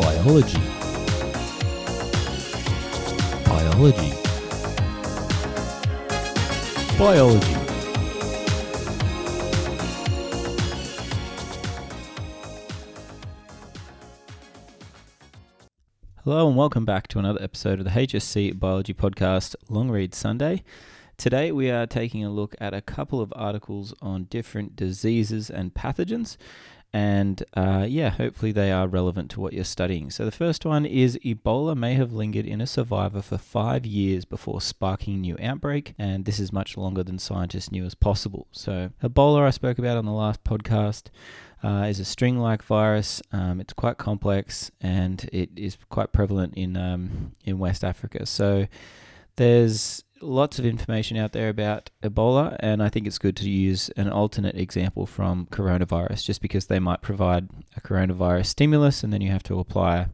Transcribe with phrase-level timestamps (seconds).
[0.00, 0.60] Biology.
[3.44, 4.12] Biology.
[6.96, 7.54] Biology.
[16.22, 20.62] Hello and welcome back to another episode of the HSC Biology Podcast Long Read Sunday.
[21.16, 25.74] Today we are taking a look at a couple of articles on different diseases and
[25.74, 26.36] pathogens.
[26.92, 30.10] And uh, yeah, hopefully they are relevant to what you're studying.
[30.10, 34.24] So the first one is Ebola may have lingered in a survivor for five years
[34.24, 38.46] before sparking new outbreak, and this is much longer than scientists knew as possible.
[38.52, 41.04] So Ebola, I spoke about on the last podcast.
[41.60, 43.20] Uh, is a string-like virus.
[43.32, 48.26] Um, it's quite complex and it is quite prevalent in um, in West Africa.
[48.26, 48.68] So
[49.34, 53.88] there's lots of information out there about Ebola, and I think it's good to use
[53.90, 59.20] an alternate example from coronavirus just because they might provide a coronavirus stimulus and then
[59.20, 60.08] you have to apply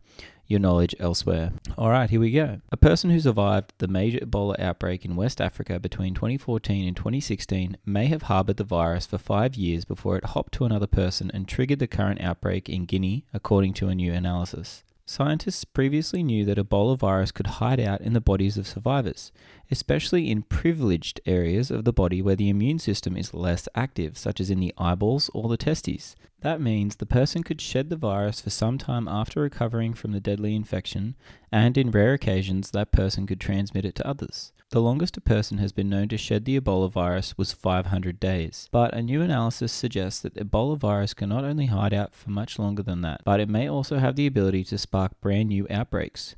[0.47, 1.53] your knowledge elsewhere.
[1.79, 2.61] All right, here we go.
[2.71, 7.77] A person who survived the major Ebola outbreak in West Africa between 2014 and 2016
[7.87, 11.49] may have harbored the virus for five years before it hopped to another person and
[11.49, 14.85] triggered the current outbreak in Guinea, according to a new analysis.
[15.07, 19.33] Scientists previously knew that Ebola virus could hide out in the bodies of survivors,
[19.71, 24.41] especially in privileged areas of the body where the immune system is less active, such
[24.41, 26.17] as in the eyeballs or the testes.
[26.43, 30.21] That means the person could shed the virus for some time after recovering from the
[30.21, 31.15] deadly infection,
[31.51, 34.53] and in rare occasions, that person could transmit it to others.
[34.71, 38.69] The longest a person has been known to shed the Ebola virus was 500 days.
[38.73, 42.59] But a new analysis suggests that Ebola virus can not only hide out for much
[42.59, 46.35] longer than that, but it may also have the ability to spark brand new outbreaks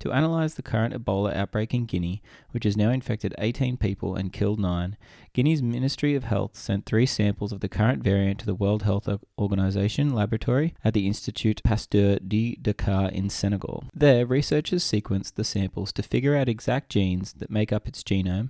[0.00, 4.32] to analyse the current Ebola outbreak in Guinea, which has now infected 18 people and
[4.32, 4.96] killed 9,
[5.32, 9.06] Guinea's Ministry of Health sent three samples of the current variant to the World Health
[9.38, 13.84] Organization laboratory at the Institut Pasteur de Dakar in Senegal.
[13.94, 18.48] There, researchers sequenced the samples to figure out exact genes that make up its genome,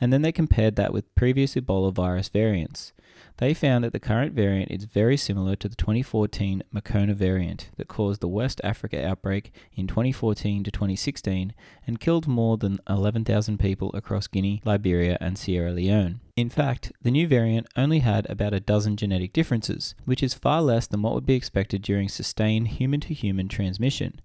[0.00, 2.92] and then they compared that with previous Ebola virus variants.
[3.38, 7.88] They found that the current variant is very similar to the 2014 Makona variant that
[7.88, 11.54] caused the West Africa outbreak in 2014 to 2016
[11.86, 16.20] and killed more than 11,000 people across Guinea, Liberia, and Sierra Leone.
[16.36, 20.62] In fact, the new variant only had about a dozen genetic differences, which is far
[20.62, 24.20] less than what would be expected during sustained human to human transmission.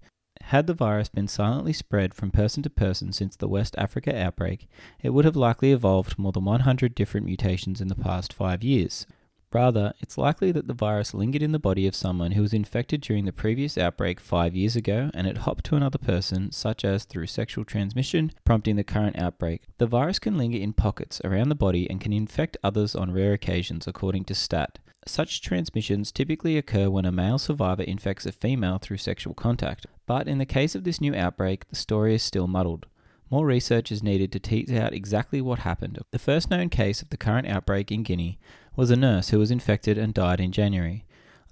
[0.54, 4.68] Had the virus been silently spread from person to person since the West Africa outbreak,
[5.02, 9.04] it would have likely evolved more than 100 different mutations in the past five years.
[9.52, 13.00] Rather, it's likely that the virus lingered in the body of someone who was infected
[13.00, 17.02] during the previous outbreak five years ago and it hopped to another person, such as
[17.02, 19.62] through sexual transmission, prompting the current outbreak.
[19.78, 23.32] The virus can linger in pockets around the body and can infect others on rare
[23.32, 24.78] occasions, according to STAT.
[25.04, 30.28] Such transmissions typically occur when a male survivor infects a female through sexual contact, but
[30.28, 32.86] in the case of this new outbreak, the story is still muddled.
[33.30, 35.98] More research is needed to tease out exactly what happened.
[36.10, 38.38] The first known case of the current outbreak in Guinea
[38.76, 41.04] was a nurse who was infected and died in January,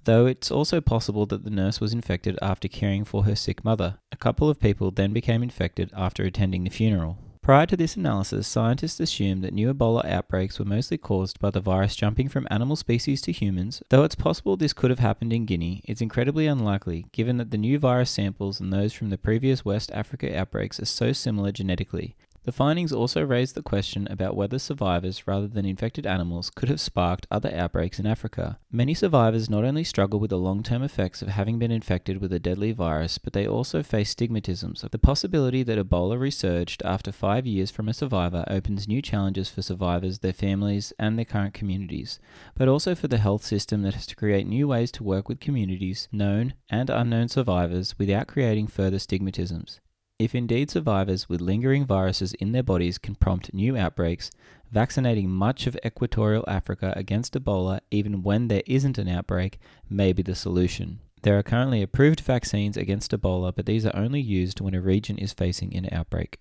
[0.03, 3.97] though it's also possible that the nurse was infected after caring for her sick mother.
[4.11, 7.17] A couple of people then became infected after attending the funeral.
[7.43, 11.59] Prior to this analysis, scientists assumed that new Ebola outbreaks were mostly caused by the
[11.59, 13.83] virus jumping from animal species to humans.
[13.89, 17.57] Though it's possible this could have happened in Guinea, it's incredibly unlikely given that the
[17.57, 22.15] new virus samples and those from the previous West Africa outbreaks are so similar genetically.
[22.45, 26.81] The findings also raised the question about whether survivors, rather than infected animals, could have
[26.81, 28.59] sparked other outbreaks in Africa.
[28.69, 32.33] Many survivors not only struggle with the long term effects of having been infected with
[32.33, 34.89] a deadly virus, but they also face stigmatisms.
[34.89, 39.61] The possibility that Ebola resurged after five years from a survivor opens new challenges for
[39.61, 42.19] survivors, their families, and their current communities,
[42.55, 45.39] but also for the health system that has to create new ways to work with
[45.39, 49.79] communities, known and unknown survivors, without creating further stigmatisms.
[50.23, 54.31] If indeed survivors with lingering viruses in their bodies can prompt new outbreaks,
[54.71, 60.23] vaccinating much of equatorial Africa against Ebola, even when there isn't an outbreak, may be
[60.23, 61.01] the solution.
[61.23, 65.17] There are currently approved vaccines against Ebola, but these are only used when a region
[65.17, 66.39] is facing an outbreak.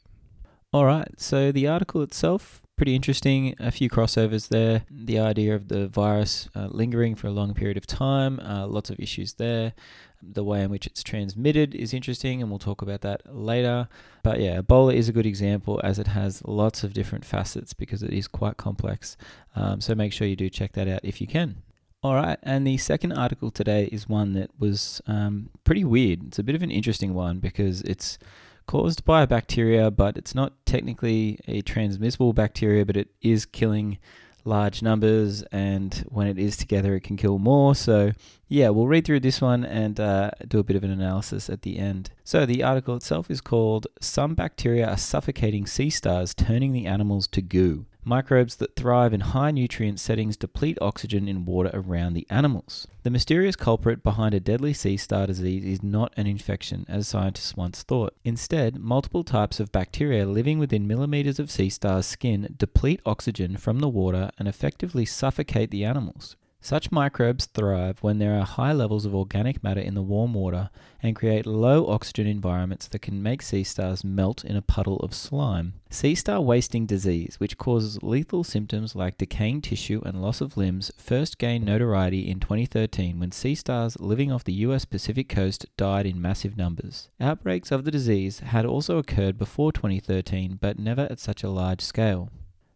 [0.73, 3.57] Alright, so the article itself, pretty interesting.
[3.59, 4.85] A few crossovers there.
[4.93, 8.91] The idea of the virus uh, lingering for a long period of time, uh, lots
[8.91, 9.73] of issues there.
[10.23, 13.89] The way in which it's transmitted is interesting, and we'll talk about that later.
[14.23, 18.03] But yeah, Ebola is a good example as it has lots of different facets because
[18.03, 19.17] it is quite complex.
[19.57, 21.63] Um, so make sure you do check that out if you can.
[22.05, 26.27] All right, and the second article today is one that was um, pretty weird.
[26.27, 28.19] It's a bit of an interesting one because it's
[28.67, 33.99] caused by a bacteria, but it's not technically a transmissible bacteria, but it is killing
[34.45, 37.75] large numbers, and when it is together, it can kill more.
[37.75, 38.13] So,
[38.49, 41.63] yeah, we'll read through this one and uh, do a bit of an analysis at
[41.63, 42.11] the end.
[42.25, 47.27] So, the article itself is called Some Bacteria Are Suffocating Sea Stars, Turning the Animals
[47.29, 47.87] to Goo.
[48.05, 52.89] Microbes that thrive in high nutrient settings deplete oxygen in water around the animals.
[53.05, 57.57] The mysterious culprit behind a deadly sea star disease is not an infection, as scientists
[57.57, 58.17] once thought.
[58.25, 63.79] Instead, multiple types of bacteria living within millimeters of sea stars' skin deplete oxygen from
[63.79, 66.35] the water and effectively suffocate the animals.
[66.65, 70.71] Such microbes thrive when there are high levels of organic matter in the warm water
[71.03, 75.13] and create low oxygen environments that can make sea stars melt in a puddle of
[75.13, 75.75] slime.
[75.91, 80.93] Sea star wasting disease, which causes lethal symptoms like decaying tissue and loss of limbs,
[80.97, 86.07] first gained notoriety in 2013 when sea stars living off the US Pacific coast died
[86.07, 87.09] in massive numbers.
[87.21, 91.81] Outbreaks of the disease had also occurred before 2013, but never at such a large
[91.81, 92.31] scale.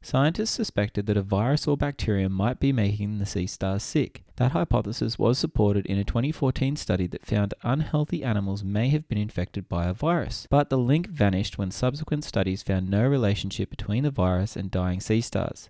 [0.06, 4.22] Scientists suspected that a virus or bacterium might be making the sea stars sick.
[4.36, 9.18] That hypothesis was supported in a 2014 study that found unhealthy animals may have been
[9.18, 14.04] infected by a virus, but the link vanished when subsequent studies found no relationship between
[14.04, 15.68] the virus and dying sea stars,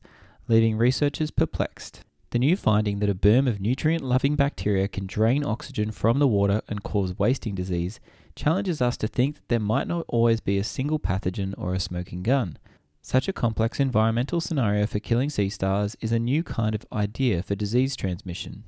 [0.49, 2.03] leaving researchers perplexed.
[2.29, 6.29] The new finding that a berm of nutrient loving bacteria can drain oxygen from the
[6.29, 8.01] water and cause wasting disease
[8.35, 11.81] challenges us to think that there might not always be a single pathogen or a
[11.81, 12.59] smoking gun.
[13.09, 17.41] Such a complex environmental scenario for killing sea stars is a new kind of idea
[17.41, 18.65] for disease transmission.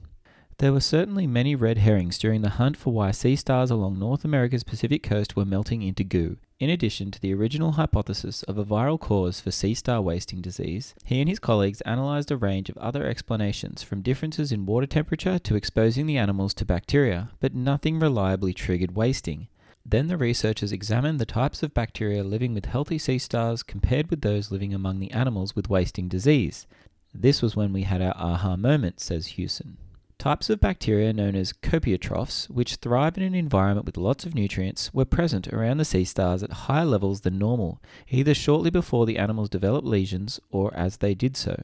[0.58, 4.24] There were certainly many red herrings during the hunt for why sea stars along North
[4.24, 6.36] America's Pacific coast were melting into goo.
[6.60, 10.94] In addition to the original hypothesis of a viral cause for sea star wasting disease,
[11.04, 15.40] he and his colleagues analysed a range of other explanations from differences in water temperature
[15.40, 19.48] to exposing the animals to bacteria, but nothing reliably triggered wasting.
[19.90, 24.20] Then the researchers examined the types of bacteria living with healthy sea stars compared with
[24.20, 26.66] those living among the animals with wasting disease.
[27.14, 29.78] This was when we had our aha moment, says Hewson.
[30.18, 34.92] Types of bacteria known as copiotrophs, which thrive in an environment with lots of nutrients,
[34.92, 37.80] were present around the sea stars at higher levels than normal,
[38.10, 41.62] either shortly before the animals developed lesions or as they did so.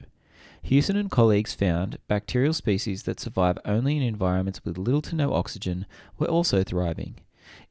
[0.62, 5.35] Hewson and colleagues found bacterial species that survive only in environments with little to no
[5.35, 5.85] oxygen
[6.17, 7.17] were also thriving.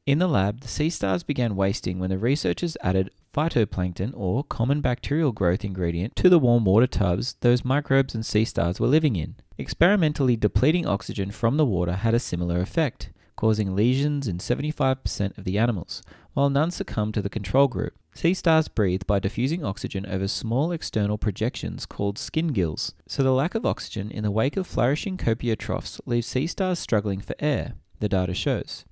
[0.06, 4.80] In the lab, the sea stars began wasting when the researchers added phytoplankton, or common
[4.80, 9.16] bacterial growth ingredient, to the warm water tubs those microbes and sea stars were living
[9.16, 9.34] in.
[9.58, 15.44] Experimentally depleting oxygen from the water had a similar effect, causing lesions in 75% of
[15.44, 16.02] the animals,
[16.34, 17.94] while none succumbed to the control group.
[18.14, 23.32] Sea stars breathe by diffusing oxygen over small external projections called skin gills, so the
[23.32, 27.74] lack of oxygen in the wake of flourishing copiotrophs leaves sea stars struggling for air,
[27.98, 28.84] the data shows.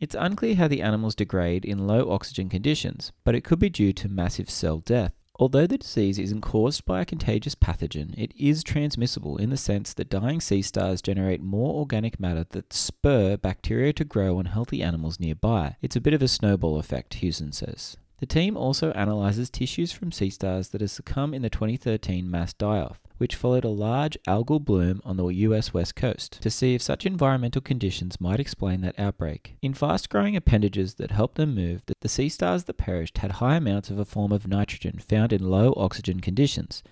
[0.00, 3.92] It's unclear how the animals degrade in low oxygen conditions, but it could be due
[3.94, 5.12] to massive cell death.
[5.40, 9.94] Although the disease isn't caused by a contagious pathogen, it is transmissible in the sense
[9.94, 14.82] that dying sea stars generate more organic matter that spur bacteria to grow on healthy
[14.82, 15.76] animals nearby.
[15.82, 17.96] It's a bit of a snowball effect, Hewson says.
[18.20, 22.52] The team also analyzes tissues from sea stars that have succumbed in the 2013 mass
[22.52, 26.74] die off which followed a large algal bloom on the US west coast, to see
[26.74, 29.56] if such environmental conditions might explain that outbreak.
[29.60, 33.56] In fast growing appendages that helped them move, the sea stars that perished had high
[33.56, 36.82] amounts of a form of nitrogen found in low oxygen conditions,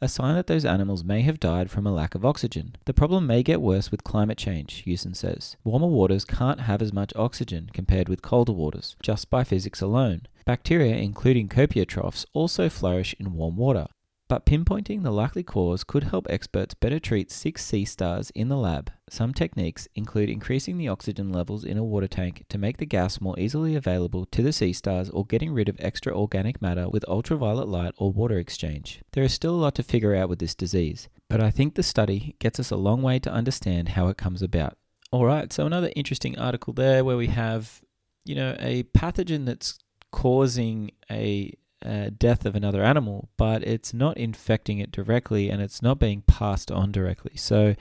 [0.00, 2.76] a sign that those animals may have died from a lack of oxygen.
[2.84, 5.56] The problem may get worse with climate change, Hewson says.
[5.64, 10.22] Warmer waters can't have as much oxygen compared with colder waters, just by physics alone.
[10.44, 13.88] Bacteria, including copiotrophs, also flourish in warm water,
[14.28, 18.56] but pinpointing the likely cause could help experts better treat sick sea stars in the
[18.56, 18.92] lab.
[19.08, 23.20] Some techniques include increasing the oxygen levels in a water tank to make the gas
[23.20, 27.08] more easily available to the sea stars or getting rid of extra organic matter with
[27.08, 29.00] ultraviolet light or water exchange.
[29.12, 31.82] There is still a lot to figure out with this disease, but I think the
[31.82, 34.76] study gets us a long way to understand how it comes about.
[35.10, 37.80] Alright, so another interesting article there where we have,
[38.26, 39.78] you know, a pathogen that's
[40.12, 41.54] causing a
[41.84, 46.22] uh, death of another animal, but it's not infecting it directly and it's not being
[46.22, 47.32] passed on directly.
[47.36, 47.74] So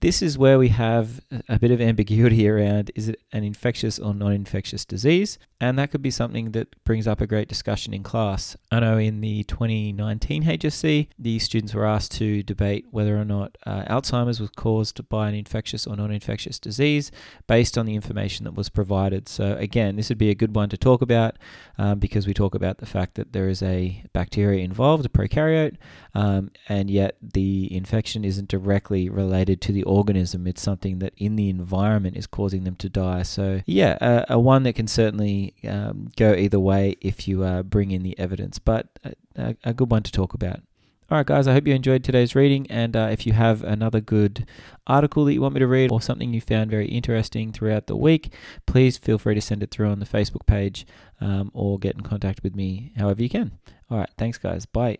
[0.00, 4.14] this is where we have a bit of ambiguity around is it an infectious or
[4.14, 5.38] non infectious disease?
[5.58, 8.56] And that could be something that brings up a great discussion in class.
[8.70, 13.56] I know in the 2019 HSC, the students were asked to debate whether or not
[13.64, 17.10] uh, Alzheimer's was caused by an infectious or non infectious disease
[17.46, 19.28] based on the information that was provided.
[19.28, 21.38] So, again, this would be a good one to talk about
[21.78, 25.76] um, because we talk about the fact that there is a bacteria involved, a prokaryote,
[26.14, 30.46] um, and yet the infection isn't directly related to the organism.
[30.46, 33.22] It's something that in the environment is causing them to die.
[33.22, 37.90] So, yeah, a, one that can certainly um, go either way if you uh, bring
[37.90, 38.88] in the evidence, but
[39.36, 40.60] a, a good one to talk about.
[41.08, 42.66] All right, guys, I hope you enjoyed today's reading.
[42.68, 44.44] And uh, if you have another good
[44.88, 47.96] article that you want me to read or something you found very interesting throughout the
[47.96, 48.32] week,
[48.66, 50.84] please feel free to send it through on the Facebook page
[51.20, 53.52] um, or get in contact with me however you can.
[53.88, 54.66] All right, thanks, guys.
[54.66, 54.98] Bye.